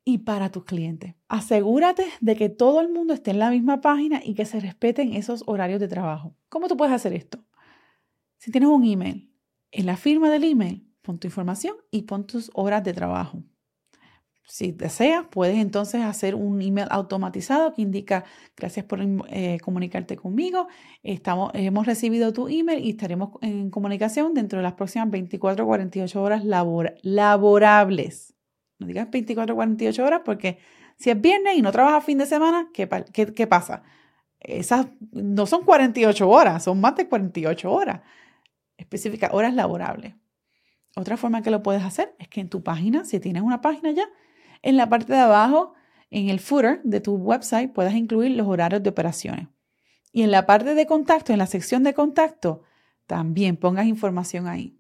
y 0.08 0.20
para 0.20 0.50
tus 0.54 0.64
clientes. 0.64 1.16
Asegúrate 1.28 2.06
de 2.22 2.38
que 2.38 2.48
todo 2.48 2.80
el 2.80 2.88
mundo 2.88 3.14
esté 3.14 3.32
en 3.32 3.40
la 3.40 3.50
misma 3.50 3.82
página 3.82 4.22
y 4.24 4.36
que 4.36 4.46
se 4.46 4.62
respeten 4.62 5.12
esos 5.12 5.44
horarios 5.48 5.82
de 5.82 5.90
trabajo. 5.90 6.34
¿Cómo 6.48 6.70
tú 6.70 6.78
puedes 6.78 6.94
hacer 6.94 7.12
esto? 7.12 7.44
Si 8.38 8.50
tienes 8.50 8.70
un 8.70 8.86
email, 8.86 9.30
en 9.70 9.86
la 9.86 9.98
firma 9.98 10.30
del 10.30 10.46
email, 10.46 10.90
pon 11.02 11.20
tu 11.20 11.28
información 11.28 11.76
y 11.92 12.04
pon 12.04 12.26
tus 12.26 12.50
horas 12.54 12.86
de 12.86 12.94
trabajo. 12.94 13.44
Si 14.46 14.72
deseas, 14.72 15.26
puedes 15.30 15.58
entonces 15.58 16.02
hacer 16.02 16.36
un 16.36 16.62
email 16.62 16.88
automatizado 16.90 17.74
que 17.74 17.82
indica 17.82 18.24
gracias 18.56 18.86
por 18.86 19.02
eh, 19.28 19.60
comunicarte 19.62 20.16
conmigo. 20.16 20.70
Estamos, 21.04 21.52
hemos 21.54 21.86
recibido 21.86 22.32
tu 22.32 22.48
email 22.48 22.82
y 22.82 22.92
estaremos 22.92 23.32
en 23.42 23.70
comunicación 23.72 24.34
dentro 24.34 24.60
de 24.60 24.64
las 24.64 24.76
próximas 24.76 25.12
24 25.12 25.66
o 25.66 25.68
48 25.68 26.24
horas 26.24 26.46
laborables. 26.46 28.37
No 28.80 28.88
digas 28.88 29.10
24 29.10 29.54
o 29.54 29.56
48 29.56 30.06
horas 30.06 30.22
porque 30.24 30.60
si 30.98 31.10
es 31.10 31.20
viernes 31.20 31.58
y 31.58 31.62
no 31.62 31.72
trabajas 31.72 32.04
fin 32.04 32.18
de 32.18 32.26
semana, 32.26 32.70
¿qué, 32.74 32.88
qué, 33.12 33.34
qué 33.34 33.48
pasa? 33.48 33.84
Esas 34.40 34.88
no 35.12 35.46
son 35.46 35.64
48 35.64 36.30
horas, 36.30 36.64
son 36.64 36.80
más 36.80 36.96
de 36.96 37.08
48 37.08 37.72
horas. 37.72 38.02
Específica 38.78 39.30
horas 39.34 39.54
laborables. 39.54 40.14
Otra 40.96 41.18
forma 41.18 41.42
que 41.42 41.52
lo 41.52 41.62
puedes 41.62 41.84
hacer 41.84 42.16
es 42.20 42.28
que 42.28 42.42
en 42.42 42.50
tu 42.50 42.64
página, 42.64 43.06
si 43.06 43.20
tienes 43.20 43.44
una 43.44 43.62
página 43.62 43.92
ya, 43.92 44.08
en 44.62 44.78
la 44.78 44.90
parte 44.90 45.14
de 45.14 45.20
abajo, 45.20 45.74
en 46.10 46.30
el 46.30 46.40
footer 46.40 46.82
de 46.84 47.02
tu 47.02 47.16
website, 47.16 47.72
puedas 47.72 47.94
incluir 47.94 48.32
los 48.32 48.48
horarios 48.48 48.82
de 48.82 48.90
operaciones. 48.90 49.48
Y 50.12 50.24
en 50.24 50.32
la 50.32 50.46
parte 50.46 50.74
de 50.74 50.86
contacto, 50.88 51.34
en 51.34 51.40
la 51.40 51.48
sección 51.48 51.84
de 51.84 51.94
contacto, 51.94 52.64
también 53.06 53.58
pongas 53.58 53.86
información 53.86 54.48
ahí. 54.48 54.80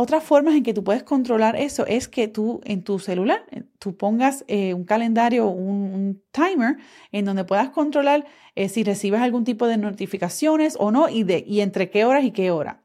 Otras 0.00 0.22
formas 0.22 0.54
en 0.54 0.62
que 0.62 0.74
tú 0.74 0.84
puedes 0.84 1.02
controlar 1.02 1.56
eso 1.56 1.84
es 1.84 2.06
que 2.06 2.28
tú 2.28 2.60
en 2.62 2.84
tu 2.84 3.00
celular, 3.00 3.44
eh, 3.50 3.64
tú 3.80 3.96
pongas 3.96 4.44
eh, 4.46 4.72
un 4.72 4.84
calendario, 4.84 5.48
un, 5.48 6.22
timer 6.30 6.76
en 7.10 7.24
donde 7.24 7.42
puedas 7.42 7.70
controlar 7.70 8.24
eh, 8.54 8.68
si 8.68 8.84
recibes 8.84 9.20
algún 9.20 9.42
tipo 9.42 9.66
de 9.66 9.76
notificaciones 9.76 10.76
o 10.78 10.92
no 10.92 11.08
y, 11.08 11.24
de, 11.24 11.42
y 11.44 11.62
entre 11.62 11.90
qué 11.90 12.04
horas 12.04 12.22
y 12.22 12.30
qué 12.30 12.52
hora. 12.52 12.84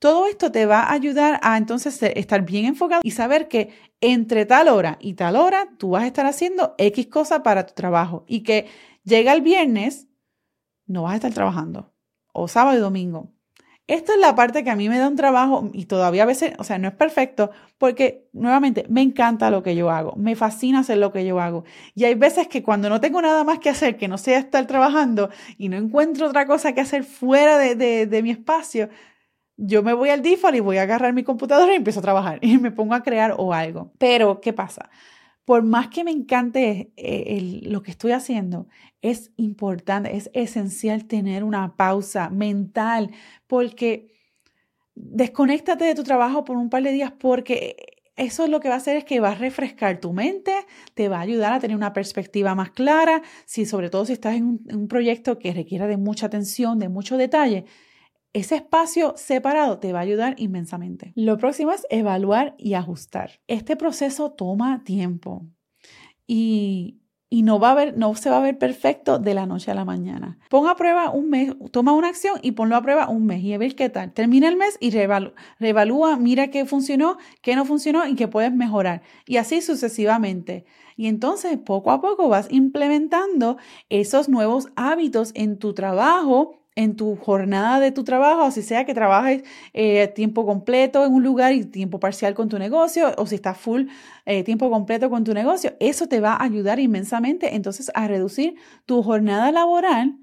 Todo 0.00 0.26
esto 0.26 0.50
te 0.50 0.66
va 0.66 0.80
a 0.80 0.92
ayudar 0.94 1.38
a 1.44 1.58
entonces 1.58 2.02
estar 2.02 2.44
bien 2.44 2.64
enfocado 2.64 3.02
y 3.04 3.12
saber 3.12 3.46
que 3.46 3.70
entre 4.00 4.44
tal 4.44 4.66
hora 4.66 4.98
y 5.00 5.14
tal 5.14 5.36
hora 5.36 5.68
tú 5.78 5.90
vas 5.90 6.02
a 6.02 6.06
estar 6.08 6.26
haciendo 6.26 6.74
X 6.76 7.06
cosa 7.06 7.44
para 7.44 7.66
tu 7.66 7.74
trabajo 7.74 8.24
y 8.26 8.40
que 8.42 8.66
llega 9.04 9.32
el 9.32 9.42
viernes, 9.42 10.08
no 10.88 11.04
vas 11.04 11.12
a 11.12 11.16
estar 11.18 11.32
trabajando 11.32 11.94
o 12.32 12.48
sábado 12.48 12.76
y 12.76 12.80
domingo 12.80 13.37
esta 13.88 14.12
es 14.12 14.20
la 14.20 14.34
parte 14.34 14.62
que 14.62 14.70
a 14.70 14.76
mí 14.76 14.88
me 14.90 14.98
da 14.98 15.08
un 15.08 15.16
trabajo 15.16 15.70
y 15.72 15.86
todavía 15.86 16.24
a 16.24 16.26
veces, 16.26 16.52
o 16.58 16.64
sea, 16.64 16.78
no 16.78 16.88
es 16.88 16.94
perfecto 16.94 17.50
porque 17.78 18.28
nuevamente 18.34 18.84
me 18.90 19.00
encanta 19.00 19.50
lo 19.50 19.62
que 19.62 19.74
yo 19.74 19.90
hago, 19.90 20.14
me 20.16 20.36
fascina 20.36 20.80
hacer 20.80 20.98
lo 20.98 21.10
que 21.10 21.24
yo 21.24 21.40
hago. 21.40 21.64
Y 21.94 22.04
hay 22.04 22.14
veces 22.14 22.48
que 22.48 22.62
cuando 22.62 22.90
no 22.90 23.00
tengo 23.00 23.22
nada 23.22 23.44
más 23.44 23.60
que 23.60 23.70
hacer, 23.70 23.96
que 23.96 24.06
no 24.06 24.18
sea 24.18 24.38
estar 24.38 24.66
trabajando 24.66 25.30
y 25.56 25.70
no 25.70 25.78
encuentro 25.78 26.28
otra 26.28 26.46
cosa 26.46 26.74
que 26.74 26.82
hacer 26.82 27.02
fuera 27.02 27.56
de, 27.56 28.06
de, 28.06 28.22
mi 28.22 28.30
espacio, 28.30 28.90
yo 29.56 29.82
me 29.82 29.94
voy 29.94 30.10
al 30.10 30.20
default 30.20 30.56
y 30.56 30.60
voy 30.60 30.76
a 30.76 30.82
agarrar 30.82 31.14
mi 31.14 31.24
computadora 31.24 31.72
y 31.72 31.76
empiezo 31.76 32.00
a 32.00 32.02
trabajar 32.02 32.38
y 32.42 32.58
me 32.58 32.70
pongo 32.70 32.94
a 32.94 33.02
crear 33.02 33.36
o 33.38 33.54
algo. 33.54 33.92
Pero, 33.96 34.42
¿qué 34.42 34.52
pasa? 34.52 34.90
Por 35.48 35.62
más 35.62 35.88
que 35.88 36.04
me 36.04 36.10
encante 36.10 36.92
eh, 36.98 37.62
lo 37.62 37.82
que 37.82 37.90
estoy 37.90 38.12
haciendo, 38.12 38.68
es 39.00 39.32
importante, 39.38 40.14
es 40.14 40.28
esencial 40.34 41.06
tener 41.06 41.42
una 41.42 41.74
pausa 41.74 42.28
mental, 42.28 43.12
porque 43.46 44.12
desconéctate 44.94 45.86
de 45.86 45.94
tu 45.94 46.02
trabajo 46.02 46.44
por 46.44 46.58
un 46.58 46.68
par 46.68 46.82
de 46.82 46.92
días, 46.92 47.14
porque 47.18 48.02
eso 48.14 48.44
es 48.44 48.50
lo 48.50 48.60
que 48.60 48.68
va 48.68 48.74
a 48.74 48.76
hacer 48.76 48.98
es 48.98 49.04
que 49.04 49.20
va 49.20 49.30
a 49.30 49.36
refrescar 49.36 50.00
tu 50.00 50.12
mente, 50.12 50.52
te 50.92 51.08
va 51.08 51.16
a 51.16 51.22
ayudar 51.22 51.54
a 51.54 51.60
tener 51.60 51.78
una 51.78 51.94
perspectiva 51.94 52.54
más 52.54 52.72
clara, 52.72 53.22
si 53.46 53.64
sobre 53.64 53.88
todo 53.88 54.04
si 54.04 54.12
estás 54.12 54.34
en 54.34 54.44
un, 54.44 54.66
en 54.68 54.76
un 54.76 54.88
proyecto 54.88 55.38
que 55.38 55.54
requiera 55.54 55.86
de 55.86 55.96
mucha 55.96 56.26
atención, 56.26 56.78
de 56.78 56.90
mucho 56.90 57.16
detalle, 57.16 57.64
ese 58.38 58.56
espacio 58.56 59.14
separado 59.16 59.78
te 59.78 59.92
va 59.92 60.00
a 60.00 60.02
ayudar 60.02 60.34
inmensamente. 60.38 61.12
Lo 61.14 61.38
próximo 61.38 61.72
es 61.72 61.86
evaluar 61.90 62.54
y 62.58 62.74
ajustar. 62.74 63.40
Este 63.46 63.76
proceso 63.76 64.32
toma 64.32 64.84
tiempo 64.84 65.46
y, 66.26 67.00
no, 67.30 67.58
va 67.58 67.72
a 67.72 67.74
ver, 67.74 67.96
no 67.96 68.14
se 68.14 68.30
va 68.30 68.38
a 68.38 68.42
ver 68.42 68.58
perfecto 68.58 69.18
de 69.18 69.34
la 69.34 69.46
noche 69.46 69.70
a 69.70 69.74
la 69.74 69.84
mañana. 69.84 70.38
Pon 70.50 70.68
a 70.68 70.76
prueba 70.76 71.10
un 71.10 71.30
mes, 71.30 71.54
toma 71.72 71.92
una 71.92 72.08
acción 72.08 72.38
y 72.42 72.52
ponlo 72.52 72.76
a 72.76 72.82
prueba 72.82 73.08
un 73.08 73.26
mes 73.26 73.42
y 73.42 73.54
a 73.54 73.58
ver 73.58 73.74
qué 73.74 73.88
tal. 73.88 74.12
Termina 74.12 74.48
el 74.48 74.56
mes 74.56 74.76
y 74.80 74.90
reevalúa, 74.90 76.16
mira 76.16 76.48
qué 76.48 76.64
funcionó, 76.64 77.16
qué 77.42 77.56
no 77.56 77.64
funcionó 77.64 78.06
y 78.06 78.14
qué 78.14 78.28
puedes 78.28 78.52
mejorar. 78.52 79.02
Y 79.26 79.38
así 79.38 79.60
sucesivamente. 79.62 80.64
Y 80.96 81.06
entonces 81.06 81.58
poco 81.58 81.90
a 81.90 82.00
poco 82.00 82.28
vas 82.28 82.48
implementando 82.50 83.56
esos 83.88 84.28
nuevos 84.28 84.68
hábitos 84.76 85.32
en 85.34 85.58
tu 85.58 85.72
trabajo 85.72 86.58
en 86.78 86.94
tu 86.94 87.16
jornada 87.16 87.80
de 87.80 87.90
tu 87.90 88.04
trabajo, 88.04 88.44
o 88.44 88.50
si 88.52 88.62
sea 88.62 88.84
que 88.84 88.94
trabajes 88.94 89.42
eh, 89.72 90.06
tiempo 90.06 90.46
completo 90.46 91.04
en 91.04 91.12
un 91.12 91.24
lugar 91.24 91.52
y 91.52 91.64
tiempo 91.64 91.98
parcial 91.98 92.34
con 92.34 92.48
tu 92.48 92.56
negocio, 92.56 93.12
o 93.18 93.26
si 93.26 93.34
estás 93.34 93.58
full 93.58 93.86
eh, 94.26 94.44
tiempo 94.44 94.70
completo 94.70 95.10
con 95.10 95.24
tu 95.24 95.34
negocio, 95.34 95.74
eso 95.80 96.06
te 96.06 96.20
va 96.20 96.34
a 96.34 96.44
ayudar 96.44 96.78
inmensamente 96.78 97.56
entonces 97.56 97.90
a 97.94 98.06
reducir 98.06 98.54
tu 98.86 99.02
jornada 99.02 99.50
laboral, 99.50 100.20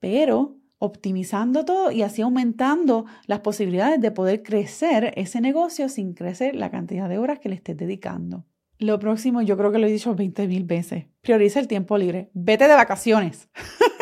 pero 0.00 0.56
optimizando 0.78 1.64
todo 1.64 1.92
y 1.92 2.02
así 2.02 2.20
aumentando 2.20 3.06
las 3.28 3.38
posibilidades 3.38 4.00
de 4.00 4.10
poder 4.10 4.42
crecer 4.42 5.12
ese 5.14 5.40
negocio 5.40 5.88
sin 5.88 6.14
crecer 6.14 6.56
la 6.56 6.72
cantidad 6.72 7.08
de 7.08 7.18
horas 7.18 7.38
que 7.38 7.48
le 7.48 7.54
estés 7.54 7.76
dedicando. 7.76 8.44
Lo 8.80 8.98
próximo, 8.98 9.40
yo 9.40 9.56
creo 9.56 9.70
que 9.70 9.78
lo 9.78 9.86
he 9.86 9.92
dicho 9.92 10.16
20 10.16 10.48
mil 10.48 10.64
veces, 10.64 11.04
prioriza 11.20 11.60
el 11.60 11.68
tiempo 11.68 11.96
libre, 11.96 12.32
vete 12.34 12.66
de 12.66 12.74
vacaciones. 12.74 13.48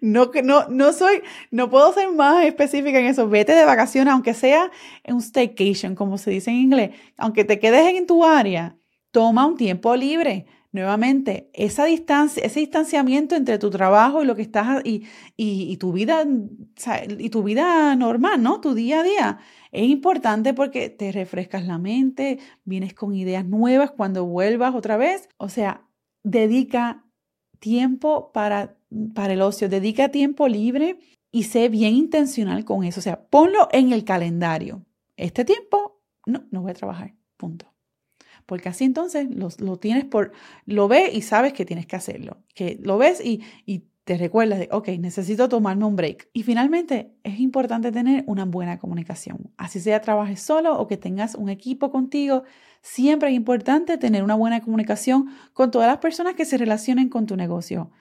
no, 0.00 0.30
no, 0.44 0.68
no 0.68 0.92
soy, 0.92 1.22
no 1.50 1.70
puedo 1.70 1.92
ser 1.92 2.12
más 2.12 2.44
específica 2.44 2.98
en 2.98 3.06
eso. 3.06 3.28
Vete 3.28 3.54
de 3.54 3.64
vacaciones, 3.64 4.12
aunque 4.12 4.34
sea 4.34 4.70
un 5.06 5.20
staycation, 5.20 5.94
como 5.94 6.18
se 6.18 6.30
dice 6.30 6.50
en 6.50 6.56
inglés. 6.56 6.90
Aunque 7.16 7.44
te 7.44 7.58
quedes 7.58 7.94
en 7.94 8.06
tu 8.06 8.24
área, 8.24 8.76
toma 9.10 9.46
un 9.46 9.56
tiempo 9.56 9.96
libre. 9.96 10.46
Nuevamente, 10.72 11.50
esa 11.52 11.84
distancia, 11.86 12.44
ese 12.44 12.60
distanciamiento 12.60 13.34
entre 13.34 13.58
tu 13.58 13.70
trabajo 13.70 14.22
y 14.22 14.26
lo 14.26 14.36
que 14.36 14.42
estás 14.42 14.82
y, 14.84 15.04
y, 15.36 15.76
tu 15.78 15.92
vida 15.92 16.24
y 17.18 17.30
tu 17.30 17.42
vida 17.42 17.96
normal, 17.96 18.40
¿no? 18.40 18.60
Tu 18.60 18.74
día 18.74 19.00
a 19.00 19.02
día. 19.02 19.38
Es 19.72 19.88
importante 19.88 20.54
porque 20.54 20.88
te 20.88 21.10
refrescas 21.10 21.66
la 21.66 21.78
mente, 21.78 22.38
vienes 22.64 22.94
con 22.94 23.14
ideas 23.16 23.44
nuevas 23.44 23.90
cuando 23.90 24.26
vuelvas 24.26 24.76
otra 24.76 24.96
vez. 24.96 25.28
O 25.38 25.48
sea, 25.48 25.88
dedica 26.22 27.04
tiempo 27.60 28.32
para 28.32 28.76
para 29.14 29.32
el 29.32 29.42
ocio, 29.42 29.68
dedica 29.68 30.10
tiempo 30.10 30.48
libre 30.48 30.98
y 31.30 31.44
sé 31.44 31.68
bien 31.68 31.94
intencional 31.94 32.64
con 32.64 32.84
eso. 32.84 33.00
O 33.00 33.02
sea, 33.02 33.22
ponlo 33.22 33.68
en 33.72 33.92
el 33.92 34.04
calendario. 34.04 34.84
Este 35.16 35.44
tiempo, 35.44 36.00
no, 36.26 36.44
no 36.50 36.62
voy 36.62 36.72
a 36.72 36.74
trabajar. 36.74 37.14
Punto. 37.36 37.72
Porque 38.46 38.68
así 38.68 38.84
entonces 38.84 39.28
lo, 39.30 39.48
lo 39.58 39.78
tienes 39.78 40.04
por, 40.04 40.32
lo 40.66 40.88
ves 40.88 41.14
y 41.14 41.22
sabes 41.22 41.52
que 41.52 41.64
tienes 41.64 41.86
que 41.86 41.96
hacerlo. 41.96 42.38
Que 42.54 42.78
lo 42.82 42.98
ves 42.98 43.24
y, 43.24 43.42
y 43.64 43.84
te 44.10 44.18
recuerdas 44.18 44.58
de, 44.58 44.68
ok, 44.72 44.88
necesito 44.98 45.48
tomarme 45.48 45.84
un 45.84 45.94
break. 45.94 46.30
Y 46.32 46.42
finalmente, 46.42 47.14
es 47.22 47.38
importante 47.38 47.92
tener 47.92 48.24
una 48.26 48.44
buena 48.44 48.76
comunicación. 48.76 49.52
Así 49.56 49.78
sea 49.78 50.00
trabajes 50.00 50.40
solo 50.40 50.76
o 50.80 50.88
que 50.88 50.96
tengas 50.96 51.36
un 51.36 51.48
equipo 51.48 51.92
contigo, 51.92 52.42
siempre 52.82 53.28
es 53.28 53.36
importante 53.36 53.98
tener 53.98 54.24
una 54.24 54.34
buena 54.34 54.62
comunicación 54.62 55.28
con 55.52 55.70
todas 55.70 55.86
las 55.86 55.98
personas 55.98 56.34
que 56.34 56.44
se 56.44 56.58
relacionen 56.58 57.08
con 57.08 57.26
tu 57.26 57.36
negocio 57.36 57.92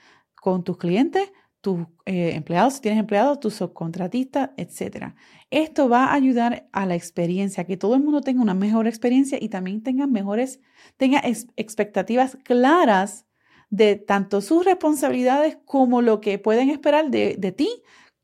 con 0.41 0.63
tus 0.63 0.77
clientes, 0.77 1.31
tus 1.61 1.81
eh, 2.07 2.31
empleados, 2.33 2.73
si 2.73 2.81
tienes 2.81 2.99
empleados, 2.99 3.39
tus 3.39 3.53
subcontratistas, 3.53 4.49
etc. 4.57 5.13
Esto 5.51 5.89
va 5.89 6.05
a 6.05 6.15
ayudar 6.15 6.67
a 6.71 6.87
la 6.87 6.95
experiencia, 6.95 7.65
que 7.65 7.77
todo 7.77 7.93
el 7.93 8.01
mundo 8.01 8.21
tenga 8.21 8.41
una 8.41 8.55
mejor 8.55 8.87
experiencia 8.87 9.37
y 9.39 9.49
también 9.49 9.83
tenga 9.83 10.07
mejores, 10.07 10.59
tenga 10.97 11.21
expectativas 11.55 12.35
claras 12.43 13.27
de 13.69 13.95
tanto 13.95 14.41
sus 14.41 14.65
responsabilidades 14.65 15.57
como 15.65 16.01
lo 16.01 16.21
que 16.21 16.39
pueden 16.39 16.69
esperar 16.69 17.09
de, 17.09 17.35
de 17.37 17.51
ti 17.51 17.69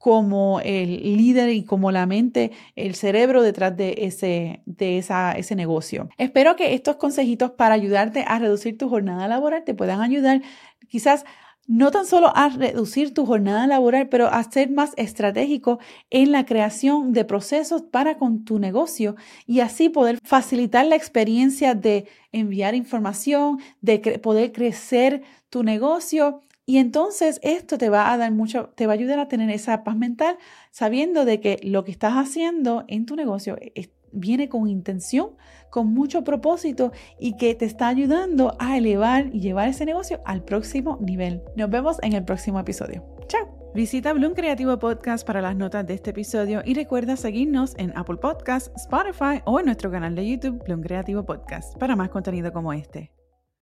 como 0.06 0.60
el 0.64 1.18
líder 1.18 1.50
y 1.50 1.64
como 1.66 1.92
la 1.92 2.06
mente, 2.06 2.52
el 2.76 2.94
cerebro 2.94 3.42
detrás 3.42 3.76
de 3.76 3.96
ese, 4.02 4.62
de 4.68 5.00
esa, 5.00 5.32
ese 5.32 5.56
negocio. 5.56 6.10
Espero 6.20 6.56
que 6.56 6.76
estos 6.76 6.98
consejitos 6.98 7.50
para 7.50 7.74
ayudarte 7.74 8.24
a 8.28 8.38
reducir 8.38 8.78
tu 8.78 8.88
jornada 8.88 9.28
laboral 9.28 9.64
te 9.64 9.74
puedan 9.74 10.02
ayudar 10.02 10.44
quizás 10.90 11.26
no 11.68 11.92
tan 11.92 12.06
solo 12.06 12.32
a 12.36 12.50
reducir 12.50 13.14
tu 13.14 13.26
jornada 13.26 13.66
laboral, 13.68 14.08
pero 14.10 14.28
a 14.28 14.44
ser 14.44 14.70
más 14.70 14.94
estratégico 14.98 15.80
en 16.10 16.32
la 16.32 16.46
creación 16.46 17.12
de 17.12 17.26
procesos 17.26 17.82
para 17.82 18.18
con 18.18 18.46
tu 18.46 18.60
negocio 18.60 19.16
y 19.48 19.62
así 19.62 19.90
poder 19.90 20.20
facilitar 20.24 20.86
la 20.86 20.96
experiencia 20.96 21.74
de 21.74 22.08
enviar 22.32 22.76
información, 22.76 23.60
de 23.82 24.00
poder 24.20 24.52
crecer 24.52 25.24
tu 25.50 25.64
negocio. 25.64 26.42
Y 26.68 26.78
entonces 26.78 27.40
esto 27.44 27.78
te 27.78 27.90
va 27.90 28.12
a 28.12 28.18
dar 28.18 28.32
mucho, 28.32 28.70
te 28.76 28.88
va 28.88 28.94
a 28.94 28.96
ayudar 28.96 29.20
a 29.20 29.28
tener 29.28 29.50
esa 29.50 29.84
paz 29.84 29.96
mental 29.96 30.38
sabiendo 30.72 31.26
de 31.26 31.40
que 31.40 31.60
lo 31.64 31.84
que 31.84 31.92
estás 31.92 32.14
haciendo 32.14 32.86
en 32.88 33.06
tu 33.06 33.16
negocio 33.16 33.58
viene 34.16 34.50
con 34.50 34.68
intención, 34.68 35.32
con 35.70 35.94
mucho 35.94 36.24
propósito 36.24 36.92
y 37.20 37.38
que 37.38 37.54
te 37.56 37.66
está 37.66 37.88
ayudando 37.88 38.56
a 38.60 38.78
elevar 38.78 39.28
y 39.34 39.42
llevar 39.42 39.68
ese 39.68 39.86
negocio 39.86 40.22
al 40.26 40.44
próximo 40.44 40.98
nivel. 41.02 41.42
Nos 41.56 41.70
vemos 41.70 41.98
en 42.02 42.14
el 42.14 42.24
próximo 42.24 42.60
episodio. 42.60 43.04
Chao. 43.28 43.66
Visita 43.76 44.14
Bloom 44.14 44.36
Creativo 44.36 44.80
Podcast 44.80 45.28
para 45.28 45.42
las 45.42 45.54
notas 45.58 45.86
de 45.86 45.96
este 45.96 46.12
episodio 46.12 46.62
y 46.64 46.76
recuerda 46.76 47.18
seguirnos 47.18 47.76
en 47.78 47.92
Apple 47.98 48.16
Podcasts, 48.16 48.72
Spotify 48.78 49.42
o 49.44 49.60
en 49.60 49.66
nuestro 49.66 49.92
canal 49.92 50.16
de 50.16 50.30
YouTube 50.30 50.64
Bloom 50.64 50.82
Creativo 50.82 51.26
Podcast 51.26 51.78
para 51.78 51.98
más 51.98 52.10
contenido 52.10 52.54
como 52.54 52.72
este. 52.72 53.15